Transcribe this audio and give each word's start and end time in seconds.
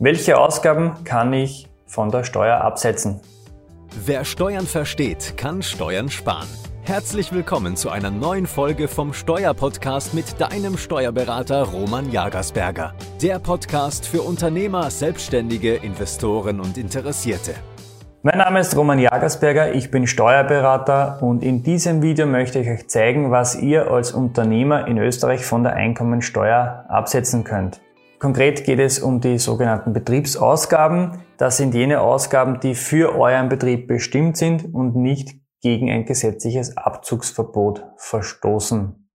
Welche 0.00 0.38
Ausgaben 0.38 1.02
kann 1.02 1.32
ich 1.32 1.68
von 1.86 2.12
der 2.12 2.22
Steuer 2.22 2.60
absetzen? 2.60 3.20
Wer 4.06 4.24
Steuern 4.24 4.64
versteht, 4.64 5.36
kann 5.36 5.60
Steuern 5.60 6.08
sparen. 6.08 6.46
Herzlich 6.84 7.32
willkommen 7.32 7.74
zu 7.74 7.90
einer 7.90 8.12
neuen 8.12 8.46
Folge 8.46 8.86
vom 8.86 9.12
Steuerpodcast 9.12 10.14
mit 10.14 10.40
deinem 10.40 10.78
Steuerberater 10.78 11.64
Roman 11.64 12.12
Jagersberger. 12.12 12.94
Der 13.20 13.40
Podcast 13.40 14.06
für 14.06 14.22
Unternehmer, 14.22 14.88
Selbstständige, 14.88 15.74
Investoren 15.74 16.60
und 16.60 16.78
Interessierte. 16.78 17.54
Mein 18.22 18.38
Name 18.38 18.60
ist 18.60 18.76
Roman 18.76 19.00
Jagersberger, 19.00 19.74
ich 19.74 19.90
bin 19.90 20.06
Steuerberater 20.06 21.20
und 21.24 21.42
in 21.42 21.64
diesem 21.64 22.02
Video 22.02 22.28
möchte 22.28 22.60
ich 22.60 22.68
euch 22.68 22.88
zeigen, 22.88 23.32
was 23.32 23.56
ihr 23.56 23.90
als 23.90 24.12
Unternehmer 24.12 24.86
in 24.86 24.96
Österreich 24.96 25.44
von 25.44 25.64
der 25.64 25.72
Einkommensteuer 25.72 26.84
absetzen 26.88 27.42
könnt. 27.42 27.80
Konkret 28.18 28.64
geht 28.64 28.80
es 28.80 28.98
um 28.98 29.20
die 29.20 29.38
sogenannten 29.38 29.92
Betriebsausgaben. 29.92 31.22
Das 31.36 31.56
sind 31.56 31.74
jene 31.74 32.00
Ausgaben, 32.00 32.58
die 32.58 32.74
für 32.74 33.16
euren 33.16 33.48
Betrieb 33.48 33.86
bestimmt 33.86 34.36
sind 34.36 34.74
und 34.74 34.96
nicht 34.96 35.36
gegen 35.60 35.90
ein 35.90 36.04
gesetzliches 36.04 36.76
Abzugsverbot 36.76 37.86
verstoßen. 37.96 39.08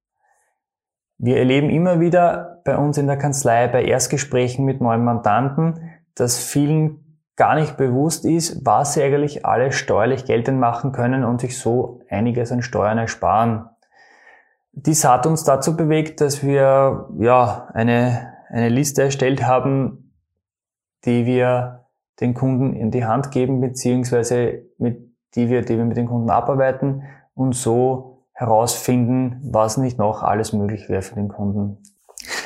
Wir 1.17 1.37
erleben 1.37 1.69
immer 1.69 1.99
wieder 1.99 2.61
bei 2.65 2.77
uns 2.77 2.97
in 2.97 3.07
der 3.07 3.17
Kanzlei 3.17 3.67
bei 3.67 3.83
Erstgesprächen 3.83 4.63
mit 4.65 4.79
neuen 4.79 5.03
Mandanten, 5.03 5.91
dass 6.15 6.37
vielen 6.37 7.19
gar 7.35 7.55
nicht 7.55 7.77
bewusst 7.77 8.25
ist, 8.25 8.65
was 8.65 8.93
sie 8.93 9.03
eigentlich 9.03 9.45
alles 9.45 9.75
steuerlich 9.75 10.25
geltend 10.25 10.59
machen 10.59 10.91
können 10.91 11.23
und 11.23 11.41
sich 11.41 11.57
so 11.57 11.99
einiges 12.09 12.51
an 12.51 12.61
Steuern 12.61 12.97
ersparen. 12.97 13.69
Dies 14.71 15.05
hat 15.05 15.25
uns 15.25 15.43
dazu 15.43 15.75
bewegt, 15.75 16.21
dass 16.21 16.43
wir 16.43 17.09
ja 17.19 17.67
eine 17.73 18.32
eine 18.53 18.69
Liste 18.69 19.03
erstellt 19.03 19.43
haben, 19.45 20.13
die 21.05 21.25
wir 21.25 21.87
den 22.19 22.33
Kunden 22.33 22.73
in 22.73 22.91
die 22.91 23.05
Hand 23.05 23.31
geben, 23.31 23.59
beziehungsweise 23.59 24.61
mit, 24.77 24.99
die 25.35 25.49
wir, 25.49 25.63
die 25.63 25.77
wir 25.77 25.85
mit 25.85 25.97
den 25.97 26.07
Kunden 26.07 26.29
abarbeiten 26.29 27.03
und 27.33 27.53
so 27.53 28.27
herausfinden, 28.33 29.41
was 29.43 29.77
nicht 29.77 29.97
noch 29.97 30.21
alles 30.21 30.53
möglich 30.53 30.87
wäre 30.87 31.01
für 31.01 31.15
den 31.15 31.29
Kunden. 31.29 31.79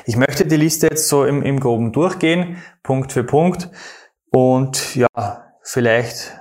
Ich 0.05 0.15
möchte 0.15 0.47
die 0.47 0.55
Liste 0.55 0.87
jetzt 0.87 1.09
so 1.09 1.25
im, 1.25 1.43
im 1.43 1.59
Groben 1.59 1.91
durchgehen, 1.91 2.57
Punkt 2.83 3.11
für 3.11 3.23
Punkt. 3.23 3.69
Und 4.31 4.95
ja, 4.95 5.07
vielleicht 5.61 6.39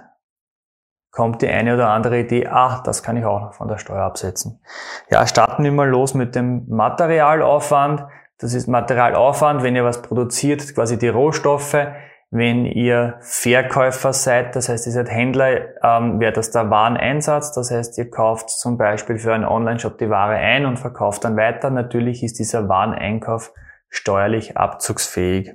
kommt 1.10 1.42
die 1.42 1.48
eine 1.48 1.74
oder 1.74 1.88
andere 1.88 2.20
Idee, 2.20 2.46
ah, 2.46 2.82
das 2.84 3.02
kann 3.02 3.16
ich 3.16 3.24
auch 3.24 3.41
noch 3.41 3.54
von 3.54 3.69
der 3.69 3.78
Steuer 3.78 4.04
absetzen. 4.04 4.60
Ja, 5.10 5.26
starten 5.26 5.64
wir 5.64 5.72
mal 5.72 5.88
los 5.88 6.14
mit 6.14 6.34
dem 6.36 6.69
Materialaufwand. 6.69 8.04
Das 8.38 8.52
ist 8.52 8.66
Materialaufwand, 8.66 9.62
wenn 9.62 9.76
ihr 9.76 9.84
was 9.84 10.02
produziert, 10.02 10.74
quasi 10.74 10.98
die 10.98 11.08
Rohstoffe. 11.08 11.76
Wenn 12.30 12.66
ihr 12.66 13.18
Verkäufer 13.20 14.12
seid, 14.12 14.56
das 14.56 14.68
heißt, 14.68 14.86
ihr 14.86 14.92
seid 14.92 15.10
Händler, 15.10 15.82
ähm, 15.82 16.20
wäre 16.20 16.32
das 16.32 16.50
der 16.50 16.68
Wareneinsatz. 16.70 17.52
Das 17.52 17.70
heißt, 17.70 17.96
ihr 17.98 18.10
kauft 18.10 18.50
zum 18.50 18.76
Beispiel 18.76 19.18
für 19.18 19.32
einen 19.32 19.44
Online-Shop 19.44 19.96
die 19.96 20.10
Ware 20.10 20.34
ein 20.34 20.66
und 20.66 20.78
verkauft 20.78 21.24
dann 21.24 21.36
weiter. 21.36 21.70
Natürlich 21.70 22.22
ist 22.22 22.38
dieser 22.38 22.68
Wareneinkauf 22.68 23.52
steuerlich 23.88 24.56
abzugsfähig. 24.56 25.54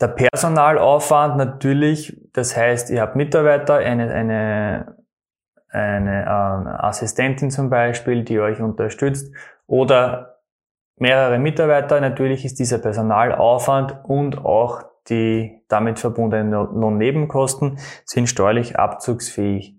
Der 0.00 0.08
Personalaufwand 0.08 1.38
natürlich, 1.38 2.20
das 2.34 2.54
heißt, 2.54 2.90
ihr 2.90 3.00
habt 3.00 3.16
Mitarbeiter, 3.16 3.76
eine, 3.76 4.12
eine, 4.12 4.96
eine 5.70 6.24
äh, 6.24 6.86
Assistentin 6.86 7.50
zum 7.50 7.70
Beispiel, 7.70 8.22
die 8.22 8.38
euch 8.38 8.60
unterstützt 8.60 9.34
oder 9.66 10.35
mehrere 10.96 11.38
Mitarbeiter. 11.38 12.00
Natürlich 12.00 12.44
ist 12.44 12.58
dieser 12.58 12.78
Personalaufwand 12.78 13.96
und 14.04 14.44
auch 14.44 14.84
die 15.08 15.60
damit 15.68 15.98
verbundenen 15.98 16.50
Lohnnebenkosten 16.50 17.78
sind 18.04 18.28
steuerlich 18.28 18.78
abzugsfähig. 18.78 19.76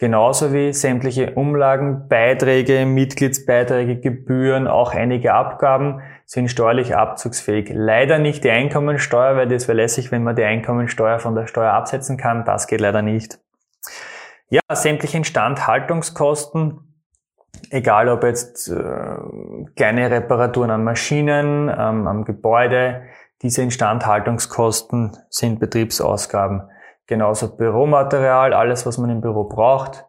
Genauso 0.00 0.52
wie 0.52 0.72
sämtliche 0.72 1.34
Umlagen, 1.34 2.06
Beiträge, 2.08 2.86
Mitgliedsbeiträge, 2.86 3.98
Gebühren, 3.98 4.68
auch 4.68 4.94
einige 4.94 5.34
Abgaben 5.34 6.02
sind 6.24 6.48
steuerlich 6.48 6.94
abzugsfähig. 6.94 7.72
Leider 7.74 8.20
nicht 8.20 8.44
die 8.44 8.50
Einkommensteuer, 8.50 9.34
weil 9.34 9.48
das 9.48 9.66
wäre 9.66 9.76
lässig, 9.78 10.12
wenn 10.12 10.22
man 10.22 10.36
die 10.36 10.44
Einkommensteuer 10.44 11.18
von 11.18 11.34
der 11.34 11.48
Steuer 11.48 11.72
absetzen 11.72 12.16
kann. 12.16 12.44
Das 12.44 12.68
geht 12.68 12.80
leider 12.80 13.02
nicht. 13.02 13.40
Ja, 14.50 14.60
sämtliche 14.72 15.16
Instandhaltungskosten 15.16 16.87
egal 17.70 18.08
ob 18.08 18.24
jetzt 18.24 18.68
äh, 18.68 19.16
kleine 19.76 20.10
Reparaturen 20.10 20.70
an 20.70 20.84
Maschinen, 20.84 21.68
ähm, 21.68 22.06
am 22.06 22.24
Gebäude, 22.24 23.02
diese 23.42 23.62
Instandhaltungskosten 23.62 25.16
sind 25.30 25.60
Betriebsausgaben. 25.60 26.68
Genauso 27.06 27.56
Büromaterial, 27.56 28.52
alles 28.52 28.84
was 28.84 28.98
man 28.98 29.10
im 29.10 29.20
Büro 29.20 29.44
braucht. 29.44 30.04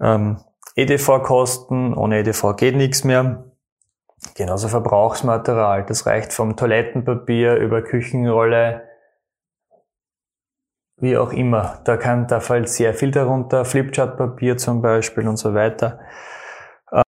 Ähm, 0.00 0.38
EDV-Kosten, 0.76 1.94
ohne 1.94 2.18
EDV 2.18 2.56
geht 2.56 2.76
nichts 2.76 3.04
mehr. 3.04 3.44
Genauso 4.34 4.68
Verbrauchsmaterial, 4.68 5.84
das 5.84 6.06
reicht 6.06 6.32
vom 6.32 6.56
Toilettenpapier 6.56 7.56
über 7.56 7.82
Küchenrolle, 7.82 8.88
wie 10.96 11.16
auch 11.16 11.32
immer. 11.32 11.80
Da 11.84 11.96
kann, 11.96 12.26
da 12.26 12.40
fällt 12.40 12.68
sehr 12.68 12.94
viel 12.94 13.10
darunter, 13.10 13.64
Flipchartpapier 13.64 14.56
zum 14.56 14.82
Beispiel 14.82 15.28
und 15.28 15.36
so 15.36 15.54
weiter. 15.54 16.00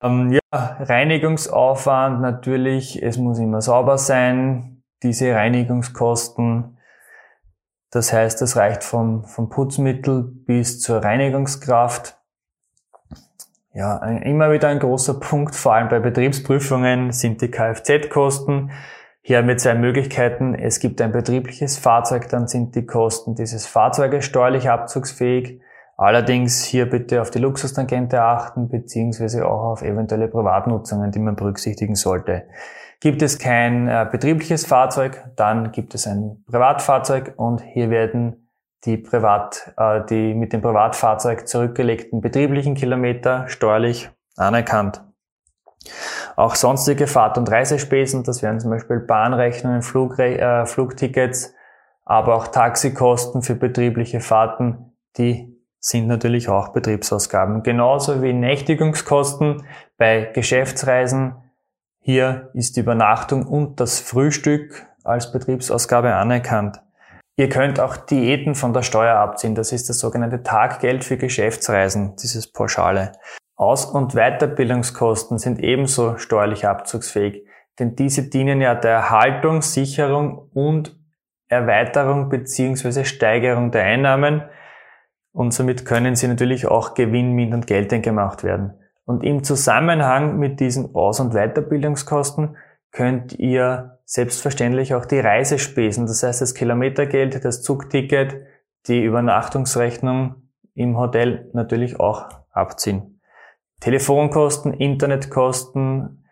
Ähm, 0.02 0.32
ja, 0.32 0.41
Reinigungsaufwand 0.52 2.20
natürlich, 2.20 3.02
es 3.02 3.19
muss 3.19 3.38
immer 3.38 3.60
sauber 3.60 3.98
sein, 3.98 4.82
diese 5.02 5.34
Reinigungskosten. 5.34 6.78
Das 7.91 8.12
heißt, 8.12 8.42
das 8.42 8.56
reicht 8.56 8.82
vom, 8.82 9.24
vom 9.24 9.48
Putzmittel 9.48 10.22
bis 10.22 10.80
zur 10.80 11.04
Reinigungskraft. 11.04 12.19
Ja, 13.72 13.98
ein, 13.98 14.22
immer 14.22 14.50
wieder 14.50 14.69
ein 14.69 14.80
großer 14.80 15.20
Punkt, 15.20 15.54
vor 15.54 15.74
allem 15.74 15.88
bei 15.88 16.00
Betriebsprüfungen, 16.00 17.12
sind 17.12 17.42
die 17.42 17.50
Kfz-Kosten. 17.50 18.72
Hier 19.20 19.38
haben 19.38 19.48
wir 19.48 19.56
zwei 19.56 19.74
Möglichkeiten. 19.74 20.54
Es 20.54 20.80
gibt 20.80 21.00
ein 21.00 21.12
betriebliches 21.12 21.78
Fahrzeug, 21.78 22.28
dann 22.28 22.48
sind 22.48 22.74
die 22.74 22.86
Kosten 22.86 23.34
dieses 23.34 23.66
Fahrzeuges 23.66 24.24
steuerlich 24.24 24.68
abzugsfähig. 24.68 25.60
Allerdings 25.96 26.62
hier 26.62 26.88
bitte 26.88 27.22
auf 27.22 27.30
die 27.30 27.38
Luxustangente 27.38 28.20
achten, 28.22 28.68
beziehungsweise 28.68 29.48
auch 29.48 29.72
auf 29.72 29.82
eventuelle 29.82 30.28
Privatnutzungen, 30.28 31.10
die 31.10 31.18
man 31.18 31.36
berücksichtigen 31.36 31.94
sollte. 31.94 32.44
Gibt 33.00 33.22
es 33.22 33.38
kein 33.38 33.88
äh, 33.88 34.06
betriebliches 34.10 34.66
Fahrzeug, 34.66 35.24
dann 35.36 35.72
gibt 35.72 35.94
es 35.94 36.06
ein 36.06 36.44
Privatfahrzeug 36.46 37.34
und 37.36 37.62
hier 37.62 37.90
werden 37.90 38.50
die, 38.84 38.98
Privat, 38.98 39.72
äh, 39.76 40.04
die 40.04 40.34
mit 40.34 40.52
dem 40.52 40.60
Privatfahrzeug 40.60 41.48
zurückgelegten 41.48 42.20
betrieblichen 42.20 42.74
Kilometer 42.74 43.48
steuerlich 43.48 44.10
anerkannt. 44.36 45.02
Auch 46.36 46.54
sonstige 46.54 47.06
Fahrt- 47.06 47.38
und 47.38 47.50
Reisespesen, 47.50 48.22
das 48.22 48.42
wären 48.42 48.60
zum 48.60 48.70
Beispiel 48.70 49.00
Bahnrechnungen, 49.00 49.82
Flugre 49.82 50.38
äh, 50.38 50.66
Flugtickets, 50.66 51.54
aber 52.04 52.34
auch 52.34 52.48
Taxikosten 52.48 53.42
für 53.42 53.54
betriebliche 53.54 54.20
Fahrten, 54.20 54.92
die 55.16 55.55
sind 55.86 56.08
natürlich 56.08 56.48
auch 56.48 56.70
Betriebsausgaben. 56.70 57.62
Genauso 57.62 58.20
wie 58.20 58.32
Nächtigungskosten 58.32 59.62
bei 59.97 60.30
Geschäftsreisen. 60.34 61.36
Hier 62.00 62.50
ist 62.54 62.76
die 62.76 62.80
Übernachtung 62.80 63.47
und 63.47 63.78
das 63.78 64.00
Frühstück 64.00 64.84
als 65.04 65.30
Betriebsausgabe 65.30 66.12
anerkannt. 66.14 66.82
Ihr 67.36 67.48
könnt 67.48 67.78
auch 67.78 67.97
Diäten 67.97 68.56
von 68.56 68.72
der 68.72 68.82
Steuer 68.82 69.16
abziehen. 69.16 69.54
Das 69.54 69.70
ist 69.70 69.88
das 69.88 70.00
sogenannte 70.00 70.42
Taggeld 70.42 71.04
für 71.04 71.19
Geschäftsreisen, 71.19 72.16
dieses 72.16 72.50
Pauschale. 72.50 73.12
Aus- 73.54 73.86
und 73.86 74.14
Weiterbildungskosten 74.14 75.38
sind 75.38 75.60
ebenso 75.60 76.18
steuerlich 76.18 76.66
abzugsfähig, 76.66 77.47
denn 77.78 77.94
diese 77.94 78.24
dienen 78.24 78.60
ja 78.60 78.74
der 78.74 78.91
Erhaltung, 78.91 79.62
Sicherung 79.62 80.50
und 80.53 80.98
Erweiterung 81.48 82.28
bzw. 82.28 83.04
Steigerung 83.04 83.71
der 83.71 83.84
Einnahmen 83.84 84.42
und 85.36 85.53
somit 85.53 85.84
können 85.84 86.16
sie 86.16 86.28
natürlich 86.28 86.66
auch 86.66 86.94
gewinnmindernd 86.94 87.66
geltend 87.66 88.03
gemacht 88.03 88.42
werden. 88.42 88.72
Und 89.04 89.22
im 89.22 89.44
Zusammenhang 89.44 90.38
mit 90.38 90.60
diesen 90.60 90.94
Aus- 90.94 91.21
und 91.21 91.34
Weiterbildungskosten 91.34 92.56
könnt 92.91 93.38
ihr 93.38 93.98
selbstverständlich 94.06 94.94
auch 94.94 95.04
die 95.04 95.21
Reisespesen, 95.21 96.06
das 96.06 96.22
heißt 96.22 96.41
das 96.41 96.54
Kilometergeld, 96.54 97.44
das 97.44 97.60
Zugticket, 97.60 98.47
die 98.86 99.04
Übernachtungsrechnung 99.04 100.36
im 100.74 100.97
Hotel 100.97 101.50
natürlich 101.53 102.00
auch 102.00 102.30
abziehen. 102.53 103.21
Telefonkosten, 103.80 104.72
Internetkosten 104.72 106.24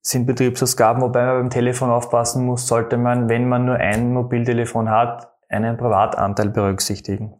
sind 0.00 0.26
Betriebsausgaben, 0.26 1.00
wobei 1.00 1.26
man 1.26 1.36
beim 1.42 1.50
Telefon 1.50 1.90
aufpassen 1.90 2.44
muss, 2.44 2.66
sollte 2.66 2.96
man, 2.96 3.28
wenn 3.28 3.48
man 3.48 3.66
nur 3.66 3.76
ein 3.76 4.12
Mobiltelefon 4.12 4.90
hat, 4.90 5.30
einen 5.48 5.76
Privatanteil 5.76 6.48
berücksichtigen. 6.48 7.36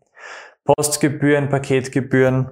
Postgebühren, 0.64 1.48
Paketgebühren. 1.48 2.50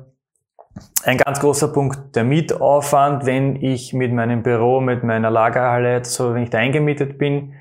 Ein 1.05 1.19
ganz 1.19 1.41
großer 1.41 1.69
Punkt, 1.69 2.17
der 2.17 2.25
Mietaufwand, 2.25 3.26
wenn 3.26 3.56
ich 3.56 3.93
mit 3.93 4.12
meinem 4.12 4.43
Büro, 4.43 4.81
mit 4.81 5.05
meiner 5.05 5.31
Lagerhalle, 5.31 6.05
so 6.05 6.35
wenn 6.35 6.44
ich 6.44 6.50
da 6.50 6.59
eingemietet 6.59 7.19
bin, 7.19 7.55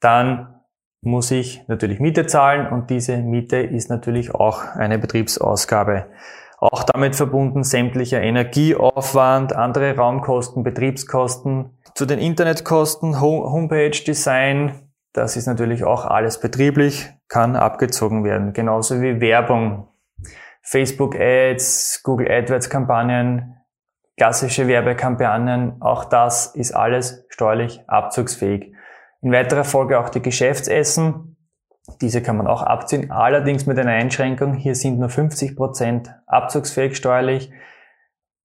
dann 0.00 0.54
muss 1.00 1.30
ich 1.30 1.62
natürlich 1.68 2.00
Miete 2.00 2.26
zahlen 2.26 2.66
und 2.66 2.90
diese 2.90 3.18
Miete 3.18 3.58
ist 3.58 3.90
natürlich 3.90 4.34
auch 4.34 4.64
eine 4.76 4.98
Betriebsausgabe. 4.98 6.06
Auch 6.58 6.82
damit 6.84 7.14
verbunden 7.14 7.62
sämtlicher 7.62 8.22
Energieaufwand, 8.22 9.54
andere 9.54 9.96
Raumkosten, 9.96 10.62
Betriebskosten. 10.62 11.70
Zu 11.94 12.06
den 12.06 12.18
Internetkosten, 12.18 13.20
Homepage 13.20 13.90
Design, 13.90 14.72
das 15.12 15.36
ist 15.36 15.46
natürlich 15.46 15.84
auch 15.84 16.06
alles 16.06 16.40
betrieblich, 16.40 17.12
kann 17.28 17.56
abgezogen 17.56 18.24
werden. 18.24 18.52
Genauso 18.52 19.00
wie 19.00 19.20
Werbung, 19.20 19.88
Facebook 20.62 21.16
Ads, 21.18 22.02
Google 22.02 22.30
AdWords 22.30 22.70
Kampagnen, 22.70 23.56
klassische 24.16 24.68
Werbekampagnen, 24.68 25.80
auch 25.80 26.04
das 26.04 26.46
ist 26.54 26.72
alles 26.72 27.26
steuerlich 27.28 27.80
abzugsfähig. 27.88 28.72
In 29.20 29.32
weiterer 29.32 29.64
Folge 29.64 29.98
auch 29.98 30.08
die 30.08 30.22
Geschäftsessen. 30.22 31.36
Diese 32.00 32.22
kann 32.22 32.38
man 32.38 32.46
auch 32.46 32.62
abziehen, 32.62 33.10
allerdings 33.10 33.66
mit 33.66 33.78
einer 33.78 33.92
Einschränkung. 33.92 34.54
Hier 34.54 34.74
sind 34.74 34.98
nur 34.98 35.10
50 35.10 35.54
Prozent 35.54 36.14
abzugsfähig 36.26 36.96
steuerlich 36.96 37.50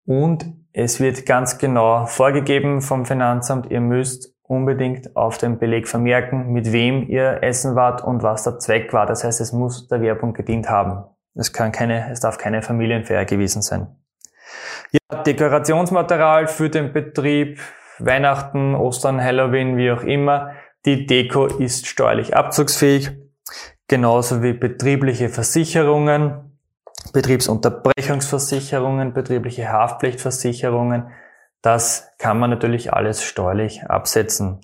und 0.05 0.53
es 0.73 0.99
wird 0.99 1.25
ganz 1.25 1.57
genau 1.57 2.05
vorgegeben 2.05 2.81
vom 2.81 3.05
Finanzamt, 3.05 3.71
ihr 3.71 3.79
müsst 3.81 4.28
unbedingt 4.49 5.15
auf 5.15 5.37
dem 5.37 5.59
Beleg 5.59 5.87
vermerken, 5.87 6.51
mit 6.51 6.71
wem 6.71 7.07
ihr 7.07 7.43
essen 7.43 7.75
wart 7.75 8.03
und 8.03 8.23
was 8.23 8.43
der 8.43 8.57
Zweck 8.57 8.91
war. 8.93 9.05
Das 9.05 9.23
heißt, 9.23 9.39
es 9.41 9.53
muss 9.53 9.87
der 9.87 10.01
Werbung 10.01 10.33
gedient 10.33 10.67
haben. 10.69 11.03
Es 11.35 11.53
kann 11.53 11.71
keine, 11.71 12.11
es 12.11 12.19
darf 12.19 12.39
keine 12.39 12.63
Familienfeier 12.63 13.25
gewesen 13.25 13.61
sein. 13.61 13.95
Ja, 14.91 15.21
Dekorationsmaterial 15.21 16.47
für 16.47 16.71
den 16.71 16.91
Betrieb, 16.91 17.59
Weihnachten, 17.99 18.73
Ostern, 18.73 19.23
Halloween, 19.23 19.77
wie 19.77 19.91
auch 19.91 20.01
immer. 20.01 20.53
Die 20.85 21.05
Deko 21.05 21.45
ist 21.45 21.85
steuerlich 21.85 22.35
abzugsfähig, 22.35 23.11
genauso 23.87 24.41
wie 24.41 24.53
betriebliche 24.53 25.29
Versicherungen, 25.29 26.57
Betriebsunterbrechungsversicherungen, 27.13 29.13
betriebliche 29.13 29.71
Haftpflichtversicherungen. 29.71 31.11
Das 31.61 32.11
kann 32.17 32.39
man 32.39 32.49
natürlich 32.49 32.93
alles 32.93 33.23
steuerlich 33.23 33.83
absetzen. 33.83 34.61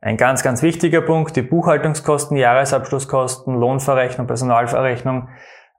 Ein 0.00 0.16
ganz, 0.16 0.42
ganz 0.42 0.62
wichtiger 0.62 1.00
Punkt, 1.00 1.36
die 1.36 1.42
Buchhaltungskosten, 1.42 2.36
Jahresabschlusskosten, 2.36 3.54
Lohnverrechnung, 3.54 4.26
Personalverrechnung 4.26 5.28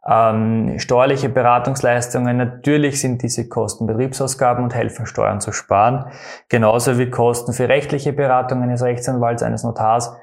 ähm, 0.06 0.80
steuerliche 0.80 1.30
Beratungsleistungen, 1.30 2.36
natürlich 2.36 3.00
sind 3.00 3.22
diese 3.22 3.48
Kosten 3.48 3.88
Betriebsausgaben 3.88 4.64
und 4.64 4.76
helfen 4.76 5.06
Steuern 5.06 5.40
zu 5.40 5.54
sparen. 5.54 6.06
Genauso 6.50 6.98
wie 6.98 7.10
Kosten 7.10 7.54
für 7.54 7.70
rechtliche 7.70 8.12
Beratung 8.12 8.62
eines 8.62 8.84
Rechtsanwalts, 8.84 9.44
eines 9.44 9.64
Notars. 9.64 10.14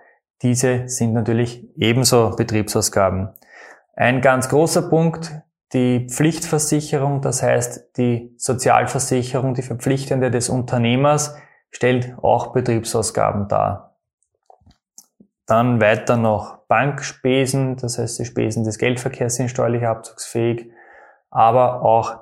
Diese 0.43 0.89
sind 0.89 1.15
natürlich 1.15 1.67
ebenso 1.77 2.37
Betriebsausgaben. 2.37 3.31
Ein 3.95 4.21
ganz 4.21 4.49
großer 4.49 4.89
Punkt, 4.89 5.43
die 5.73 6.09
Pflichtversicherung, 6.09 7.21
das 7.21 7.43
heißt 7.43 7.97
die 7.97 8.35
Sozialversicherung, 8.37 9.55
die 9.55 9.63
verpflichtende 9.63 10.31
des 10.31 10.49
Unternehmers, 10.49 11.37
stellt 11.71 12.17
auch 12.23 12.49
Betriebsausgaben 12.53 13.49
dar. 13.49 13.97
Dann 15.47 15.81
weiter 15.81 16.17
noch 16.17 16.59
Bankspesen, 16.67 17.77
das 17.77 17.99
heißt 17.99 18.19
die 18.19 18.25
Spesen 18.25 18.65
des 18.65 18.79
Geldverkehrs 18.79 19.37
sind 19.37 19.49
steuerlich 19.49 19.87
abzugsfähig, 19.87 20.71
aber 21.31 21.83
auch 21.83 22.21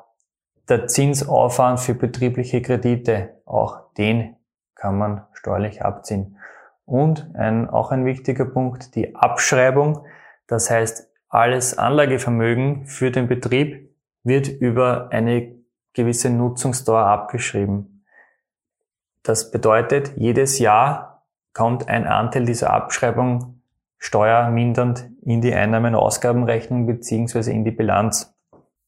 der 0.69 0.87
Zinsaufwand 0.87 1.81
für 1.81 1.95
betriebliche 1.95 2.61
Kredite, 2.61 3.41
auch 3.47 3.93
den 3.95 4.37
kann 4.75 4.99
man 4.99 5.27
steuerlich 5.33 5.83
abziehen. 5.83 6.39
Und 6.85 7.35
ein, 7.35 7.69
auch 7.69 7.91
ein 7.91 8.05
wichtiger 8.05 8.45
Punkt, 8.45 8.95
die 8.95 9.15
Abschreibung, 9.15 10.07
das 10.47 10.71
heißt 10.71 11.08
alles 11.29 11.77
Anlagevermögen 11.77 12.87
für 12.87 13.11
den 13.11 13.29
Betrieb 13.29 13.95
wird 14.25 14.49
über 14.49 15.09
eine 15.11 15.55
gewisse 15.93 16.31
Nutzungsdauer 16.31 17.05
abgeschrieben. 17.05 18.05
Das 19.23 19.51
bedeutet, 19.51 20.13
jedes 20.17 20.59
Jahr 20.59 21.27
kommt 21.53 21.89
ein 21.89 22.07
Anteil 22.07 22.45
dieser 22.45 22.73
Abschreibung 22.73 23.63
steuermindernd 23.99 25.11
in 25.23 25.41
die 25.41 25.53
Einnahmen-Ausgabenrechnung 25.53 26.87
beziehungsweise 26.87 27.53
in 27.53 27.65
die 27.65 27.73
Bilanz. 27.73 28.35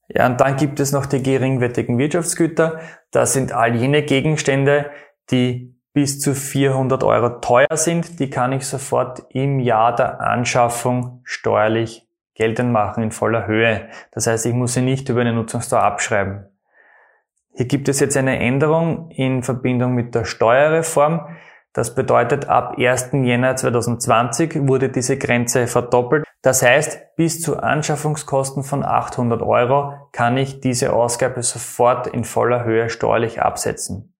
Ja, 0.08 0.26
und 0.26 0.40
dann 0.40 0.56
gibt 0.56 0.80
es 0.80 0.92
noch 0.92 1.06
die 1.06 1.22
geringwertigen 1.22 1.98
Wirtschaftsgüter. 1.98 2.80
Das 3.10 3.32
sind 3.32 3.52
all 3.52 3.74
jene 3.76 4.02
Gegenstände, 4.02 4.90
die 5.30 5.76
bis 5.92 6.20
zu 6.20 6.34
400 6.34 7.02
Euro 7.04 7.40
teuer 7.40 7.76
sind. 7.76 8.18
Die 8.20 8.30
kann 8.30 8.52
ich 8.52 8.66
sofort 8.66 9.24
im 9.30 9.60
Jahr 9.60 9.94
der 9.94 10.20
Anschaffung 10.20 11.20
steuerlich 11.24 12.09
geltend 12.40 12.72
machen 12.72 13.02
in 13.02 13.10
voller 13.10 13.46
Höhe. 13.46 13.88
Das 14.12 14.26
heißt, 14.26 14.46
ich 14.46 14.54
muss 14.54 14.72
sie 14.72 14.80
nicht 14.80 15.06
über 15.10 15.20
eine 15.20 15.34
Nutzungsdauer 15.34 15.82
abschreiben. 15.82 16.46
Hier 17.52 17.66
gibt 17.66 17.86
es 17.90 18.00
jetzt 18.00 18.16
eine 18.16 18.38
Änderung 18.38 19.10
in 19.10 19.42
Verbindung 19.42 19.94
mit 19.94 20.14
der 20.14 20.24
Steuerreform. 20.24 21.36
Das 21.74 21.94
bedeutet, 21.94 22.48
ab 22.48 22.78
1. 22.78 23.10
Jänner 23.12 23.56
2020 23.56 24.66
wurde 24.66 24.88
diese 24.88 25.18
Grenze 25.18 25.66
verdoppelt. 25.66 26.24
Das 26.40 26.62
heißt, 26.62 27.14
bis 27.16 27.42
zu 27.42 27.58
Anschaffungskosten 27.58 28.62
von 28.62 28.82
800 28.84 29.42
Euro 29.42 29.92
kann 30.12 30.38
ich 30.38 30.60
diese 30.60 30.94
Ausgabe 30.94 31.42
sofort 31.42 32.06
in 32.06 32.24
voller 32.24 32.64
Höhe 32.64 32.88
steuerlich 32.88 33.42
absetzen. 33.42 34.14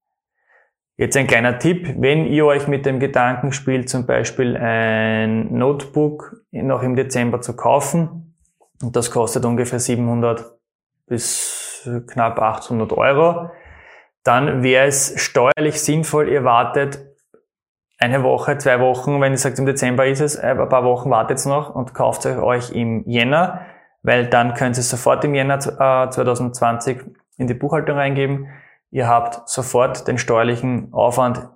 Jetzt 1.01 1.17
ein 1.17 1.27
kleiner 1.27 1.59
Tipp, 1.59 1.95
wenn 1.97 2.27
ihr 2.27 2.45
euch 2.45 2.69
mit 2.69 2.85
dem 2.85 3.01
Gedanken 3.01 3.55
spielt, 3.55 3.89
zum 3.89 4.05
Beispiel 4.05 4.55
ein 4.55 5.51
Notebook 5.51 6.37
noch 6.51 6.83
im 6.83 6.95
Dezember 6.95 7.41
zu 7.41 7.57
kaufen, 7.57 8.37
und 8.83 8.95
das 8.95 9.11
kostet 9.11 9.47
ungefähr 9.47 9.79
700 9.79 10.45
bis 11.07 11.89
knapp 12.07 12.39
800 12.39 12.93
Euro, 12.93 13.49
dann 14.25 14.63
wäre 14.63 14.89
es 14.89 15.15
steuerlich 15.19 15.81
sinnvoll, 15.81 16.29
ihr 16.29 16.45
wartet 16.45 17.01
eine 17.99 18.23
Woche, 18.23 18.59
zwei 18.59 18.79
Wochen, 18.81 19.23
wenn 19.23 19.33
ihr 19.33 19.39
sagt, 19.39 19.59
im 19.59 19.65
Dezember 19.65 20.05
ist 20.05 20.21
es, 20.21 20.39
ein 20.39 20.69
paar 20.69 20.85
Wochen 20.85 21.09
wartet 21.09 21.47
noch 21.47 21.75
und 21.75 21.95
kauft 21.95 22.27
euch 22.27 22.73
im 22.73 23.09
Jänner, 23.09 23.63
weil 24.03 24.27
dann 24.27 24.53
könnt 24.53 24.77
ihr 24.77 24.83
sofort 24.83 25.25
im 25.25 25.35
Jänner 25.35 25.61
2020 25.61 26.99
äh, 26.99 27.05
in 27.39 27.47
die 27.47 27.55
Buchhaltung 27.55 27.97
reingeben. 27.97 28.49
Ihr 28.91 29.09
habt 29.09 29.49
sofort 29.49 30.09
den 30.09 30.19
steuerlichen 30.19 30.93
Aufwand 30.93 31.49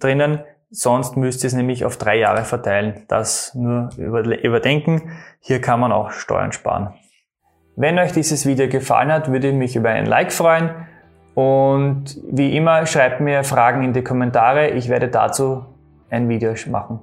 drinnen, 0.00 0.40
sonst 0.70 1.16
müsst 1.16 1.42
ihr 1.44 1.48
es 1.48 1.54
nämlich 1.54 1.84
auf 1.84 1.96
drei 1.96 2.18
Jahre 2.18 2.44
verteilen. 2.44 3.04
Das 3.08 3.54
nur 3.54 3.90
überdenken. 3.96 5.12
Hier 5.40 5.60
kann 5.60 5.80
man 5.80 5.92
auch 5.92 6.10
Steuern 6.10 6.52
sparen. 6.52 6.94
Wenn 7.76 7.98
euch 7.98 8.12
dieses 8.12 8.46
Video 8.46 8.68
gefallen 8.68 9.10
hat, 9.10 9.32
würde 9.32 9.48
ich 9.48 9.54
mich 9.54 9.76
über 9.76 9.90
ein 9.90 10.06
Like 10.06 10.32
freuen. 10.32 10.70
Und 11.34 12.20
wie 12.30 12.56
immer, 12.56 12.86
schreibt 12.86 13.20
mir 13.20 13.42
Fragen 13.44 13.82
in 13.82 13.92
die 13.92 14.04
Kommentare. 14.04 14.68
Ich 14.70 14.88
werde 14.88 15.08
dazu 15.08 15.64
ein 16.10 16.28
Video 16.28 16.54
machen. 16.70 17.00